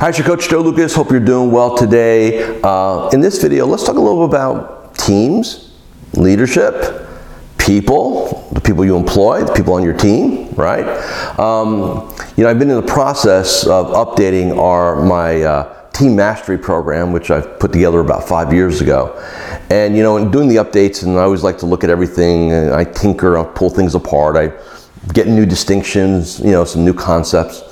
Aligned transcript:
Hi, 0.00 0.08
it's 0.08 0.16
your 0.16 0.26
coach 0.26 0.48
Joe 0.48 0.62
Lukacs. 0.62 0.94
Hope 0.94 1.10
you're 1.10 1.20
doing 1.20 1.50
well 1.50 1.76
today. 1.76 2.58
Uh, 2.62 3.10
in 3.12 3.20
this 3.20 3.42
video, 3.42 3.66
let's 3.66 3.84
talk 3.84 3.96
a 3.96 4.00
little 4.00 4.24
about 4.24 4.94
teams, 4.94 5.74
leadership, 6.14 7.06
people, 7.58 8.48
the 8.54 8.62
people 8.62 8.82
you 8.82 8.96
employ, 8.96 9.44
the 9.44 9.52
people 9.52 9.74
on 9.74 9.82
your 9.82 9.92
team, 9.92 10.54
right? 10.54 10.86
Um, 11.38 12.16
you 12.34 12.44
know, 12.44 12.48
I've 12.48 12.58
been 12.58 12.70
in 12.70 12.76
the 12.76 12.90
process 12.90 13.66
of 13.66 13.88
updating 13.88 14.56
our 14.56 15.04
my 15.04 15.42
uh, 15.42 15.90
team 15.90 16.16
mastery 16.16 16.56
program, 16.56 17.12
which 17.12 17.30
I've 17.30 17.60
put 17.60 17.70
together 17.70 18.00
about 18.00 18.26
five 18.26 18.54
years 18.54 18.80
ago. 18.80 19.22
And 19.68 19.98
you 19.98 20.02
know, 20.02 20.16
in 20.16 20.30
doing 20.30 20.48
the 20.48 20.56
updates, 20.56 21.02
and 21.02 21.18
I 21.18 21.24
always 21.24 21.42
like 21.42 21.58
to 21.58 21.66
look 21.66 21.84
at 21.84 21.90
everything. 21.90 22.54
I 22.54 22.84
tinker, 22.84 23.36
I 23.36 23.44
pull 23.44 23.68
things 23.68 23.94
apart. 23.94 24.36
I 24.36 24.50
get 25.12 25.26
new 25.26 25.44
distinctions, 25.44 26.40
you 26.40 26.52
know, 26.52 26.64
some 26.64 26.86
new 26.86 26.94
concepts. 26.94 27.69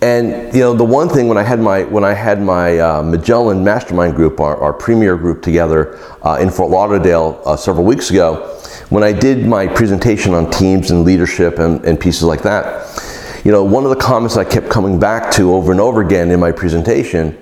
And 0.00 0.54
you 0.54 0.60
know, 0.60 0.74
the 0.74 0.84
one 0.84 1.08
thing 1.08 1.26
when 1.26 1.38
I 1.38 1.42
had 1.42 1.58
my 1.58 1.82
when 1.82 2.04
I 2.04 2.12
had 2.12 2.40
my 2.40 2.78
uh, 2.78 3.02
Magellan 3.02 3.64
Mastermind 3.64 4.14
group, 4.14 4.38
our, 4.38 4.56
our 4.56 4.72
premier 4.72 5.16
group 5.16 5.42
together 5.42 5.98
uh, 6.24 6.38
in 6.40 6.50
Fort 6.50 6.70
Lauderdale 6.70 7.42
uh, 7.44 7.56
several 7.56 7.84
weeks 7.84 8.10
ago, 8.10 8.60
when 8.90 9.02
I 9.02 9.12
did 9.12 9.44
my 9.44 9.66
presentation 9.66 10.34
on 10.34 10.50
teams 10.50 10.92
and 10.92 11.04
leadership 11.04 11.58
and, 11.58 11.84
and 11.84 11.98
pieces 11.98 12.22
like 12.22 12.42
that, 12.42 13.42
you 13.44 13.50
know, 13.50 13.64
one 13.64 13.82
of 13.82 13.90
the 13.90 13.96
comments 13.96 14.36
I 14.36 14.44
kept 14.44 14.68
coming 14.68 15.00
back 15.00 15.32
to 15.32 15.52
over 15.52 15.72
and 15.72 15.80
over 15.80 16.00
again 16.00 16.30
in 16.30 16.38
my 16.38 16.52
presentation: 16.52 17.36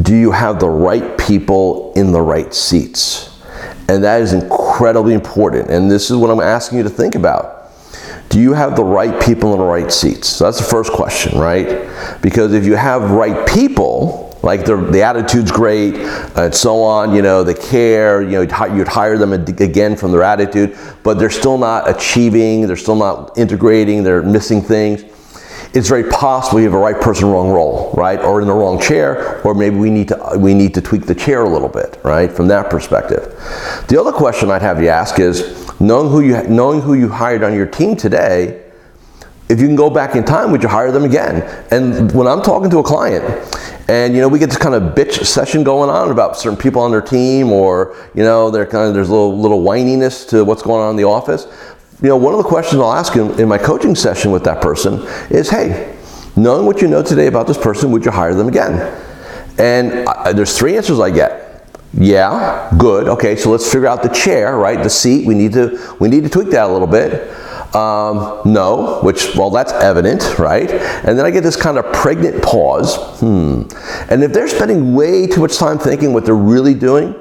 Do 0.00 0.14
you 0.14 0.30
have 0.30 0.60
the 0.60 0.70
right 0.70 1.18
people 1.18 1.92
in 1.94 2.12
the 2.12 2.22
right 2.22 2.54
seats? 2.54 3.36
And 3.88 4.04
that 4.04 4.22
is 4.22 4.32
incredibly 4.32 5.12
important. 5.12 5.70
And 5.70 5.90
this 5.90 6.08
is 6.08 6.16
what 6.16 6.30
I'm 6.30 6.38
asking 6.38 6.78
you 6.78 6.84
to 6.84 6.90
think 6.90 7.16
about 7.16 7.59
do 8.30 8.40
you 8.40 8.52
have 8.54 8.76
the 8.76 8.84
right 8.84 9.20
people 9.20 9.52
in 9.52 9.58
the 9.58 9.64
right 9.64 9.92
seats? 9.92 10.28
So 10.28 10.44
that's 10.44 10.58
the 10.58 10.64
first 10.64 10.92
question, 10.92 11.38
right? 11.38 11.86
Because 12.22 12.54
if 12.54 12.64
you 12.64 12.76
have 12.76 13.10
right 13.10 13.46
people, 13.48 14.28
like 14.42 14.64
the 14.64 15.02
attitude's 15.02 15.50
great 15.50 15.96
and 15.96 16.54
so 16.54 16.80
on, 16.82 17.14
you 17.14 17.22
know, 17.22 17.42
they 17.42 17.54
care, 17.54 18.22
you 18.22 18.30
know, 18.30 18.40
you'd 18.40 18.88
hire 18.88 19.18
them 19.18 19.32
again 19.32 19.96
from 19.96 20.12
their 20.12 20.22
attitude, 20.22 20.78
but 21.02 21.18
they're 21.18 21.28
still 21.28 21.58
not 21.58 21.90
achieving, 21.90 22.66
they're 22.66 22.76
still 22.76 22.96
not 22.96 23.36
integrating, 23.36 24.02
they're 24.04 24.22
missing 24.22 24.62
things. 24.62 25.04
It's 25.72 25.88
very 25.88 26.04
possible 26.10 26.58
you 26.58 26.64
have 26.66 26.74
a 26.74 26.78
right 26.78 27.00
person, 27.00 27.28
wrong 27.28 27.50
role, 27.50 27.92
right? 27.94 28.18
Or 28.18 28.40
in 28.40 28.48
the 28.48 28.54
wrong 28.54 28.80
chair, 28.80 29.40
or 29.42 29.54
maybe 29.54 29.76
we 29.76 29.90
need 29.90 30.08
to 30.08 30.32
we 30.36 30.54
need 30.54 30.74
to 30.74 30.80
tweak 30.80 31.06
the 31.06 31.14
chair 31.14 31.42
a 31.44 31.48
little 31.48 31.68
bit, 31.68 32.00
right? 32.02 32.30
From 32.30 32.48
that 32.48 32.70
perspective. 32.70 33.34
The 33.88 34.00
other 34.00 34.10
question 34.10 34.50
I'd 34.50 34.62
have 34.62 34.82
you 34.82 34.88
ask 34.88 35.20
is, 35.20 35.69
knowing 35.80 36.10
who 36.10 36.20
you 36.20 36.42
knowing 36.44 36.80
who 36.80 36.94
you 36.94 37.08
hired 37.08 37.42
on 37.42 37.54
your 37.54 37.66
team 37.66 37.96
today, 37.96 38.62
if 39.48 39.60
you 39.60 39.66
can 39.66 39.74
go 39.74 39.90
back 39.90 40.14
in 40.14 40.24
time, 40.24 40.52
would 40.52 40.62
you 40.62 40.68
hire 40.68 40.92
them 40.92 41.04
again? 41.04 41.42
And 41.72 42.12
when 42.12 42.28
I'm 42.28 42.42
talking 42.42 42.70
to 42.70 42.78
a 42.78 42.82
client, 42.82 43.24
and 43.88 44.14
you 44.14 44.20
know 44.20 44.28
we 44.28 44.38
get 44.38 44.48
this 44.48 44.58
kind 44.58 44.74
of 44.74 44.94
bitch 44.94 45.26
session 45.26 45.64
going 45.64 45.90
on 45.90 46.10
about 46.12 46.36
certain 46.36 46.56
people 46.56 46.82
on 46.82 46.92
their 46.92 47.00
team, 47.00 47.50
or 47.50 47.96
you 48.14 48.22
know 48.22 48.50
they're 48.50 48.66
kind 48.66 48.86
of 48.86 48.94
there's 48.94 49.08
a 49.08 49.12
little 49.12 49.36
little 49.36 49.62
whininess 49.62 50.28
to 50.28 50.44
what's 50.44 50.62
going 50.62 50.80
on 50.80 50.90
in 50.90 50.96
the 50.96 51.04
office. 51.04 51.46
You 52.02 52.08
know, 52.08 52.16
one 52.16 52.32
of 52.32 52.38
the 52.38 52.48
questions 52.48 52.80
I'll 52.80 52.92
ask 52.92 53.16
in, 53.16 53.38
in 53.40 53.48
my 53.48 53.58
coaching 53.58 53.94
session 53.94 54.30
with 54.30 54.44
that 54.44 54.62
person 54.62 55.02
is, 55.30 55.50
"Hey, 55.50 55.96
knowing 56.36 56.66
what 56.66 56.80
you 56.80 56.88
know 56.88 57.02
today 57.02 57.26
about 57.26 57.46
this 57.46 57.58
person, 57.58 57.90
would 57.90 58.04
you 58.04 58.10
hire 58.10 58.34
them 58.34 58.48
again?" 58.48 58.96
And 59.58 60.08
I, 60.08 60.32
there's 60.32 60.56
three 60.56 60.76
answers 60.76 61.00
I 61.00 61.10
get. 61.10 61.49
Yeah, 61.92 62.72
good. 62.78 63.08
Okay, 63.08 63.36
so 63.36 63.50
let's 63.50 63.70
figure 63.70 63.88
out 63.88 64.02
the 64.02 64.08
chair, 64.08 64.56
right? 64.56 64.82
The 64.82 64.90
seat. 64.90 65.26
We 65.26 65.34
need 65.34 65.52
to 65.54 65.96
we 65.98 66.08
need 66.08 66.22
to 66.24 66.30
tweak 66.30 66.50
that 66.50 66.68
a 66.68 66.72
little 66.72 66.86
bit. 66.86 67.30
Um, 67.74 68.42
no, 68.44 69.00
which 69.02 69.34
well, 69.36 69.50
that's 69.50 69.72
evident, 69.72 70.38
right? 70.38 70.70
And 70.70 71.18
then 71.18 71.24
I 71.24 71.30
get 71.30 71.42
this 71.42 71.56
kind 71.56 71.78
of 71.78 71.92
pregnant 71.92 72.42
pause. 72.42 72.96
Hmm. 73.20 73.62
And 74.08 74.22
if 74.22 74.32
they're 74.32 74.48
spending 74.48 74.94
way 74.94 75.26
too 75.26 75.40
much 75.40 75.56
time 75.56 75.78
thinking 75.78 76.12
what 76.12 76.24
they're 76.24 76.34
really 76.34 76.74
doing, 76.74 77.14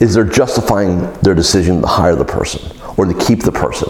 is 0.00 0.14
they're 0.14 0.24
justifying 0.24 1.12
their 1.20 1.34
decision 1.34 1.82
to 1.82 1.86
hire 1.86 2.16
the 2.16 2.24
person 2.24 2.60
or 2.96 3.04
to 3.04 3.14
keep 3.14 3.42
the 3.42 3.52
person. 3.52 3.88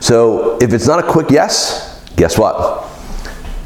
So 0.00 0.58
if 0.58 0.72
it's 0.72 0.86
not 0.86 0.98
a 0.98 1.06
quick 1.06 1.30
yes, 1.30 2.04
guess 2.16 2.38
what? 2.38 2.90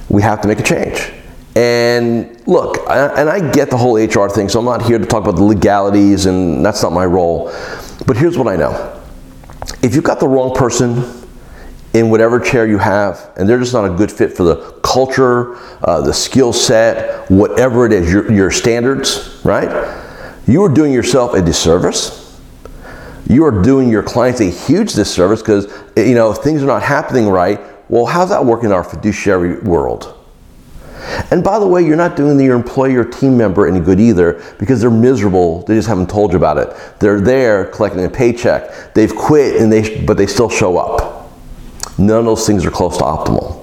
We 0.09 0.23
have 0.23 0.41
to 0.43 0.49
make 0.49 0.59
a 0.59 0.63
change. 0.63 1.13
And 1.57 2.47
look, 2.47 2.77
and 2.87 3.31
I 3.31 3.51
get 3.51 3.71
the 3.71 3.79
whole 3.79 3.97
HR 3.97 4.29
thing, 4.29 4.51
so 4.51 4.59
I'm 4.59 4.67
not 4.67 4.83
here 4.83 4.99
to 4.99 5.07
talk 5.07 5.23
about 5.23 5.37
the 5.37 5.43
legalities, 5.43 6.27
and 6.27 6.65
that's 6.65 6.83
not 6.83 6.93
my 6.93 7.07
role. 7.07 7.51
But 8.07 8.19
here's 8.19 8.37
what 8.37 8.47
I 8.47 8.57
know 8.57 9.03
if 9.83 9.95
you've 9.95 10.05
got 10.05 10.21
the 10.21 10.29
wrong 10.29 10.55
person 10.55 11.03
in 11.95 12.11
whatever 12.11 12.39
chair 12.39 12.67
you 12.67 12.77
have, 12.77 13.33
and 13.39 13.49
they're 13.49 13.59
just 13.59 13.73
not 13.73 13.91
a 13.91 13.95
good 13.95 14.13
fit 14.13 14.37
for 14.37 14.43
the 14.43 14.57
culture, 14.83 15.57
uh, 15.83 16.03
the 16.03 16.13
skill 16.13 16.53
set, 16.53 17.31
whatever 17.31 17.87
it 17.87 17.93
is, 17.93 18.13
your, 18.13 18.31
your 18.31 18.51
standards, 18.51 19.41
right? 19.43 19.99
You 20.47 20.63
are 20.63 20.69
doing 20.69 20.93
yourself 20.93 21.33
a 21.33 21.41
disservice. 21.41 22.39
You 23.31 23.47
are 23.47 23.63
doing 23.63 23.89
your 23.89 24.03
clients 24.03 24.41
a 24.41 24.51
huge 24.51 24.93
disservice 24.93 25.41
because 25.41 25.73
you 25.97 26.15
know 26.15 26.31
if 26.33 26.39
things 26.39 26.63
are 26.63 26.67
not 26.67 26.83
happening 26.83 27.31
right. 27.31 27.59
Well, 27.89 28.05
how's 28.05 28.29
that 28.29 28.45
work 28.45 28.63
in 28.63 28.73
our 28.73 28.85
fiduciary 28.85 29.61
world? 29.61 30.16
And 31.31 31.43
by 31.43 31.59
the 31.59 31.67
way, 31.67 31.85
you're 31.85 31.97
not 31.97 32.17
doing 32.17 32.39
your 32.41 32.57
employer 32.57 33.01
or 33.01 33.05
team 33.05 33.37
member 33.37 33.67
any 33.67 33.81
good 33.81 34.01
either 34.01 34.43
because 34.59 34.81
they're 34.81 34.91
miserable. 34.91 35.63
They 35.63 35.75
just 35.75 35.89
haven't 35.89 36.11
told 36.11 36.33
you 36.33 36.37
about 36.37 36.59
it. 36.59 36.75
They're 36.99 37.21
there 37.21 37.67
collecting 37.67 38.05
a 38.05 38.09
paycheck. 38.11 38.95
They've 38.95 39.15
quit 39.15 39.61
and 39.61 39.73
they 39.73 40.05
but 40.05 40.17
they 40.17 40.27
still 40.27 40.49
show 40.49 40.79
up. 40.79 41.31
None 41.99 42.21
of 42.21 42.25
those 42.25 42.47
things 42.47 42.65
are 42.67 42.71
close 42.71 42.99
to 42.99 43.05
optimal. 43.05 43.63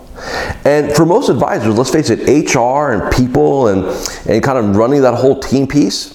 And 0.65 0.93
for 0.93 1.05
most 1.05 1.29
advisors, 1.29 1.77
let's 1.77 1.91
face 1.91 2.09
it, 2.09 2.55
HR 2.55 2.91
and 2.91 3.13
people 3.13 3.67
and, 3.67 3.85
and 4.27 4.41
kind 4.41 4.57
of 4.57 4.75
running 4.75 5.01
that 5.01 5.15
whole 5.15 5.39
team 5.39 5.67
piece, 5.67 6.12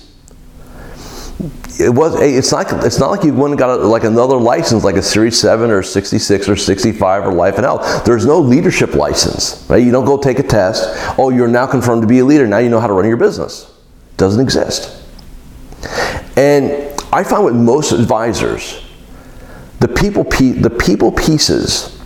it 1.79 1.95
was 1.95 2.21
it's 2.21 2.51
not 2.51 2.85
it's 2.85 2.99
not 2.99 3.11
like 3.11 3.23
you 3.23 3.33
went 3.33 3.53
and 3.53 3.59
got 3.59 3.79
a, 3.79 3.87
like 3.87 4.03
another 4.03 4.37
license 4.37 4.83
like 4.83 4.97
a 4.97 5.03
series 5.03 5.39
7 5.39 5.71
or 5.71 5.83
66 5.83 6.49
or 6.49 6.57
65 6.57 7.27
or 7.27 7.33
life 7.33 7.55
and 7.55 7.65
health. 7.65 8.05
There's 8.05 8.27
no 8.27 8.41
leadership 8.41 8.95
license 8.95 9.65
right? 9.69 9.83
You 9.83 9.93
don't 9.93 10.05
go 10.05 10.19
take 10.19 10.39
a 10.39 10.43
test. 10.43 10.89
Oh 11.19 11.31
you're 11.31 11.49
now 11.49 11.67
confirmed 11.67 12.03
to 12.03 12.09
be 12.09 12.19
a 12.19 12.25
leader. 12.25 12.47
Now 12.47 12.59
you 12.59 12.69
know 12.69 12.81
how 12.81 12.89
to 12.89 12.93
run 12.93 13.07
your 13.07 13.17
business. 13.17 13.73
Doesn't 14.17 14.41
exist. 14.41 15.03
And 16.37 16.89
i 17.13 17.25
find 17.25 17.45
with 17.45 17.55
most 17.55 17.93
advisors 17.93 18.85
the 19.81 19.89
people 19.89 20.25
the 20.25 20.71
people 20.71 21.13
pieces 21.13 21.99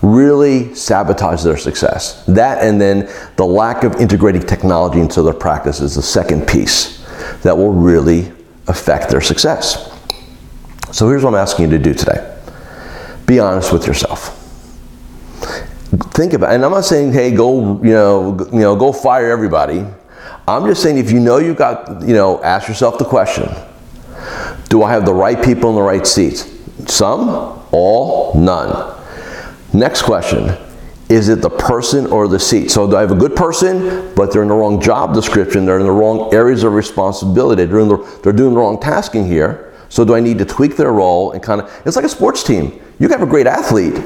really 0.00 0.74
sabotage 0.74 1.42
their 1.42 1.58
success. 1.58 2.24
That 2.26 2.62
and 2.62 2.80
then 2.80 3.10
the 3.36 3.44
lack 3.44 3.84
of 3.84 3.96
integrating 3.96 4.42
technology 4.42 5.00
into 5.00 5.22
their 5.22 5.34
practice 5.34 5.80
is 5.80 5.96
the 5.96 6.02
second 6.02 6.48
piece 6.48 7.04
that 7.42 7.56
will 7.56 7.72
really 7.72 8.32
affect 8.68 9.10
their 9.10 9.20
success. 9.20 9.90
So 10.92 11.08
here's 11.08 11.22
what 11.24 11.34
I'm 11.34 11.40
asking 11.40 11.70
you 11.70 11.78
to 11.78 11.82
do 11.82 11.94
today 11.94 12.34
be 13.26 13.38
honest 13.38 13.72
with 13.74 13.86
yourself. 13.86 14.34
Think 16.14 16.32
about, 16.32 16.54
and 16.54 16.64
I'm 16.64 16.70
not 16.72 16.86
saying, 16.86 17.12
hey, 17.12 17.30
go, 17.30 17.82
you 17.82 17.90
know, 17.90 18.48
you 18.52 18.60
know, 18.60 18.74
go 18.74 18.92
fire 18.92 19.30
everybody. 19.30 19.84
I'm 20.48 20.66
just 20.66 20.82
saying, 20.82 20.96
if 20.96 21.10
you 21.10 21.20
know 21.20 21.36
you've 21.36 21.58
got, 21.58 22.00
you 22.00 22.14
know, 22.14 22.42
ask 22.42 22.68
yourself 22.68 22.98
the 22.98 23.04
question: 23.04 23.50
Do 24.70 24.82
I 24.82 24.92
have 24.92 25.04
the 25.04 25.12
right 25.12 25.42
people 25.44 25.68
in 25.70 25.76
the 25.76 25.82
right 25.82 26.06
seats? 26.06 26.50
Some, 26.86 27.28
all, 27.70 28.32
none. 28.34 28.96
Next 29.74 30.02
question: 30.02 30.56
is 31.08 31.28
it 31.28 31.40
the 31.40 31.50
person 31.50 32.06
or 32.06 32.28
the 32.28 32.38
seat? 32.38 32.70
So 32.70 32.88
do 32.88 32.96
I 32.96 33.00
have 33.00 33.12
a 33.12 33.16
good 33.16 33.34
person, 33.34 34.14
but 34.14 34.32
they're 34.32 34.42
in 34.42 34.48
the 34.48 34.54
wrong 34.54 34.80
job 34.80 35.14
description, 35.14 35.64
they're 35.64 35.78
in 35.78 35.86
the 35.86 35.92
wrong 35.92 36.32
areas 36.34 36.64
of 36.64 36.74
responsibility, 36.74 37.64
they're 37.64 37.80
doing 37.80 37.88
the, 37.88 38.20
they're 38.22 38.32
doing 38.32 38.54
the 38.54 38.60
wrong 38.60 38.80
tasking 38.80 39.26
here. 39.26 39.72
So 39.88 40.04
do 40.04 40.14
I 40.14 40.20
need 40.20 40.38
to 40.38 40.44
tweak 40.44 40.76
their 40.76 40.92
role 40.92 41.32
and 41.32 41.42
kind 41.42 41.62
of, 41.62 41.82
it's 41.86 41.96
like 41.96 42.04
a 42.04 42.10
sports 42.10 42.42
team. 42.42 42.78
You 42.98 43.08
have 43.08 43.22
a 43.22 43.26
great 43.26 43.46
athlete, 43.46 44.02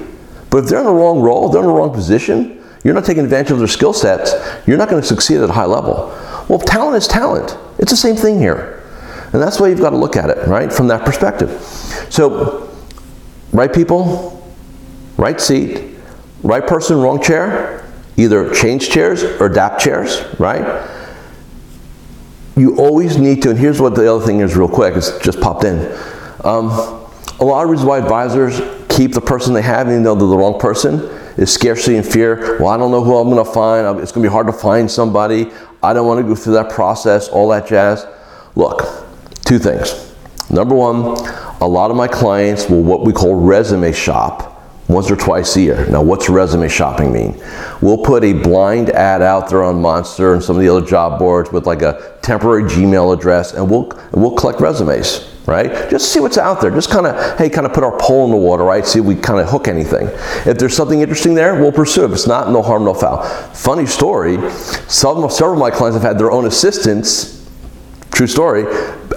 but 0.51 0.65
if 0.65 0.71
they're 0.71 0.79
in 0.79 0.85
the 0.85 0.93
wrong 0.93 1.21
role, 1.21 1.49
they're 1.49 1.63
in 1.63 1.67
the 1.67 1.73
wrong 1.73 1.93
position, 1.93 2.63
you're 2.85 2.95
not 2.95 3.05
taking 3.05 3.25
advantage 3.25 3.51
of 3.51 3.59
their 3.59 3.69
skill 3.69 3.93
sets, 3.93 4.33
you're 4.67 4.77
not 4.77 4.89
going 4.89 5.01
to 5.01 5.07
succeed 5.07 5.39
at 5.39 5.51
a 5.51 5.53
high 5.53 5.65
level. 5.65 6.16
Well, 6.48 6.59
talent 6.59 6.97
is 6.97 7.09
talent. 7.09 7.57
It's 7.78 7.91
the 7.91 7.97
same 7.97 8.16
thing 8.16 8.39
here. 8.39 8.83
And 9.33 9.41
that's 9.41 9.59
why 9.59 9.69
you've 9.69 9.81
got 9.81 9.91
to 9.91 9.97
look 9.97 10.16
at 10.16 10.31
it, 10.31 10.47
right, 10.47 10.72
from 10.72 10.89
that 10.89 11.05
perspective. 11.05 11.51
So, 12.10 12.71
right 13.53 13.72
people, 13.72 14.47
right 15.16 15.41
seat, 15.41 15.82
Right 16.42 16.66
person, 16.66 16.98
wrong 16.98 17.22
chair. 17.22 17.89
Either 18.16 18.53
change 18.53 18.91
chairs 18.91 19.22
or 19.22 19.47
adapt 19.47 19.80
chairs, 19.80 20.22
right? 20.39 20.89
You 22.56 22.77
always 22.77 23.16
need 23.16 23.42
to, 23.42 23.50
and 23.50 23.59
here's 23.59 23.80
what 23.80 23.94
the 23.94 24.12
other 24.12 24.24
thing 24.24 24.41
is 24.41 24.54
real 24.54 24.68
quick, 24.68 24.94
it's 24.94 25.18
just 25.21 25.41
popped 25.41 25.65
in. 25.65 25.78
Um, 26.44 26.68
a 27.41 27.44
lot 27.44 27.65
of 27.65 27.71
reasons 27.71 27.89
why 27.89 27.98
advisors 27.98 28.60
keep 28.91 29.12
the 29.15 29.21
person 29.21 29.54
they 29.54 29.62
have, 29.62 29.86
even 29.89 30.03
though 30.03 30.15
they're 30.15 30.28
the 30.28 30.36
wrong 30.36 30.60
person, 30.60 31.00
is 31.39 31.53
scarcity 31.53 31.97
and 31.97 32.06
fear. 32.06 32.59
Well, 32.59 32.68
I 32.68 32.77
don't 32.77 32.91
know 32.91 33.03
who 33.03 33.16
I'm 33.16 33.30
going 33.30 33.42
to 33.42 33.50
find. 33.50 33.98
It's 34.00 34.12
going 34.12 34.22
to 34.22 34.28
be 34.28 34.33
hard 34.33 34.47
to 34.48 34.53
find 34.53 34.91
somebody. 34.91 35.50
I 35.83 35.95
don't 35.95 36.06
want 36.06 36.21
to 36.21 36.28
go 36.28 36.34
through 36.34 36.54
that 36.54 36.71
process, 36.71 37.28
all 37.28 37.48
that 37.48 37.66
jazz. 37.66 38.06
Look, 38.54 38.83
two 39.45 39.59
things. 39.59 40.15
Number 40.50 40.74
one, 40.74 41.16
a 41.62 41.66
lot 41.66 41.91
of 41.91 41.97
my 41.97 42.09
clients 42.09 42.68
will 42.68 42.83
what 42.83 43.06
we 43.06 43.15
call 43.15 43.34
resume 43.34 43.92
shop 43.92 44.52
once 44.92 45.10
or 45.10 45.16
twice 45.16 45.56
a 45.56 45.60
year. 45.60 45.86
Now, 45.86 46.03
what's 46.03 46.28
resume 46.28 46.68
shopping 46.68 47.12
mean? 47.12 47.41
We'll 47.80 48.03
put 48.03 48.24
a 48.24 48.33
blind 48.33 48.91
ad 48.91 49.22
out 49.22 49.48
there 49.48 49.62
on 49.62 49.80
Monster 49.80 50.34
and 50.34 50.42
some 50.42 50.56
of 50.56 50.62
the 50.62 50.68
other 50.68 50.86
job 50.86 51.18
boards 51.18 51.50
with 51.50 51.66
like 51.66 51.83
a 51.83 52.18
temporary 52.22 52.65
Gmail 52.65 53.16
address, 53.16 53.54
and 53.54 53.68
we'll 53.71 53.92
we'll 54.12 54.34
collect 54.34 54.60
resumes, 54.60 55.28
right? 55.47 55.91
Just 55.91 56.12
see 56.12 56.21
what's 56.21 56.39
out 56.39 56.60
there. 56.60 56.71
Just 56.71 56.91
kind 56.91 57.06
of 57.06 57.39
hey, 57.39 57.48
kind 57.48 57.66
of 57.66 57.72
put 57.72 57.84
our 57.84 57.97
pole 57.98 58.24
in 58.27 58.30
the 58.30 58.36
water, 58.36 58.65
right? 58.65 58.86
See 58.86 58.98
if 58.98 59.04
we 59.04 59.16
kind 59.16 59.41
of 59.41 59.48
hook 59.48 59.68
anything. 59.68 60.09
If 60.47 60.59
there's 60.59 60.77
something 60.77 61.00
interesting 61.00 61.34
there, 61.34 61.54
we'll 61.54 61.72
pursue. 61.72 62.04
If 62.04 62.12
it's 62.12 62.27
not, 62.27 62.50
no 62.50 62.62
harm, 62.62 62.84
no 62.84 62.95
foul. 62.95 63.22
Funny 63.54 63.86
story. 63.86 64.36
Some 64.88 65.28
several 65.30 65.54
of 65.54 65.59
my 65.59 65.71
clients 65.71 65.97
have 65.97 66.03
had 66.03 66.18
their 66.18 66.30
own 66.30 66.47
assistants 66.47 67.42
True 68.12 68.27
story. 68.27 68.65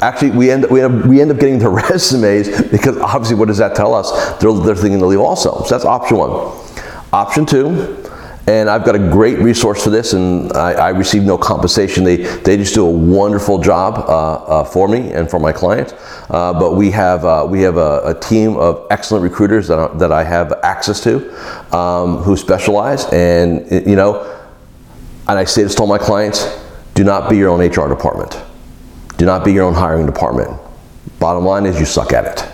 Actually, 0.02 0.32
we 0.32 0.52
end, 0.52 0.66
we, 0.70 0.82
end 0.82 1.02
up, 1.02 1.06
we 1.06 1.22
end 1.22 1.32
up 1.32 1.40
getting 1.40 1.60
the 1.60 1.70
resumes 1.90 2.50
because 2.70 2.98
obviously, 2.98 3.36
what 3.36 3.48
does 3.48 3.58
that 3.58 3.76
tell 3.76 3.94
us? 3.94 4.12
They're, 4.40 4.54
they're 4.54 4.76
thinking 4.76 5.00
to 5.00 5.06
leave 5.06 5.20
also. 5.20 5.64
So 5.64 5.70
that's 5.70 5.86
option 5.86 6.18
one. 6.18 6.32
Option 7.14 7.46
two, 7.46 8.06
and 8.48 8.70
I've 8.70 8.86
got 8.86 8.96
a 8.96 9.00
great 9.00 9.40
resource 9.40 9.84
for 9.84 9.90
this, 9.90 10.14
and 10.14 10.54
I, 10.54 10.74
I 10.74 10.90
receive 10.90 11.24
no 11.24 11.38
compensation. 11.38 12.04
They, 12.04 12.18
they 12.18 12.58
just 12.58 12.76
do 12.76 12.86
a 12.86 12.90
wonderful 12.90 13.58
job 13.58 13.98
uh, 13.98 14.34
uh, 14.34 14.64
for 14.66 14.88
me 14.88 15.12
and 15.14 15.30
for 15.30 15.40
my 15.40 15.52
clients. 15.52 15.94
Uh, 16.30 16.54
but 16.54 16.74
we 16.74 16.92
have, 16.92 17.26
uh, 17.26 17.48
we 17.50 17.62
have 17.62 17.78
a, 17.78 18.02
a, 18.06 18.20
team 18.20 18.56
of 18.58 18.86
excellent 18.92 19.24
recruiters 19.24 19.68
that, 19.68 19.80
I, 19.80 19.88
that 19.98 20.12
I 20.12 20.24
have 20.24 20.54
access 20.64 21.02
to 21.04 21.76
um, 21.76 22.18
who 22.18 22.38
specialize. 22.38 23.06
And, 23.06 23.70
you 23.88 23.96
know, 23.96 24.22
and 25.28 25.40
I 25.40 25.46
say 25.46 25.64
this 25.64 25.74
to 25.76 25.82
all 25.82 25.88
my 25.88 25.98
clients 25.98 26.46
do 26.94 27.04
not 27.04 27.30
be 27.30 27.38
your 27.38 27.50
own 27.50 27.62
HR 27.62 27.90
department. 27.90 28.40
Do 29.18 29.26
not 29.26 29.46
be 29.46 29.54
your 29.54 29.64
own 29.64 29.74
hiring 29.74 30.06
department. 30.06 30.60
Bottom 31.20 31.46
line 31.46 31.66
is 31.66 31.80
you 31.80 31.86
suck 31.86 32.14
at 32.14 32.26
it. 32.26 32.52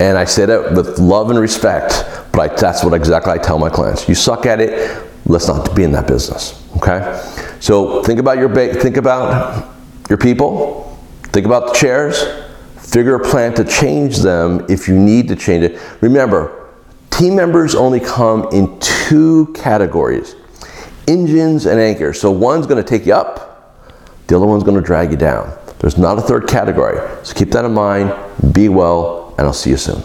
And 0.00 0.18
I 0.18 0.24
say 0.24 0.46
that 0.46 0.72
with 0.72 0.98
love 0.98 1.30
and 1.30 1.38
respect, 1.38 2.04
but 2.32 2.40
I, 2.40 2.54
that's 2.54 2.82
what 2.82 2.94
exactly 2.94 3.32
I 3.32 3.38
tell 3.38 3.58
my 3.58 3.70
clients. 3.70 4.08
You 4.08 4.14
suck 4.14 4.46
at 4.46 4.60
it, 4.60 5.06
let's 5.26 5.46
not 5.46 5.74
be 5.74 5.84
in 5.84 5.92
that 5.92 6.06
business. 6.06 6.66
Okay? 6.76 7.20
So 7.60 8.02
think 8.02 8.18
about 8.18 8.38
your 8.38 8.48
ba- 8.48 8.74
think 8.74 8.96
about 8.96 9.72
your 10.08 10.18
people, 10.18 10.98
think 11.24 11.46
about 11.46 11.68
the 11.68 11.74
chairs, 11.74 12.24
figure 12.78 13.14
a 13.14 13.20
plan 13.20 13.54
to 13.54 13.64
change 13.64 14.18
them 14.18 14.66
if 14.68 14.88
you 14.88 14.98
need 14.98 15.28
to 15.28 15.36
change 15.36 15.64
it. 15.64 15.80
Remember, 16.00 16.70
team 17.10 17.36
members 17.36 17.74
only 17.74 18.00
come 18.00 18.48
in 18.52 18.78
two 18.80 19.52
categories 19.54 20.34
engines 21.06 21.66
and 21.66 21.78
anchors. 21.78 22.20
So 22.20 22.30
one's 22.30 22.66
going 22.66 22.82
to 22.82 22.88
take 22.88 23.06
you 23.06 23.14
up, 23.14 23.84
the 24.26 24.36
other 24.36 24.46
one's 24.46 24.64
going 24.64 24.76
to 24.76 24.82
drag 24.82 25.10
you 25.10 25.16
down. 25.16 25.52
There's 25.84 25.98
not 25.98 26.16
a 26.16 26.22
third 26.22 26.48
category. 26.48 26.98
So 27.24 27.34
keep 27.34 27.50
that 27.50 27.66
in 27.66 27.74
mind. 27.74 28.10
Be 28.54 28.70
well, 28.70 29.34
and 29.36 29.46
I'll 29.46 29.52
see 29.52 29.68
you 29.68 29.76
soon. 29.76 30.02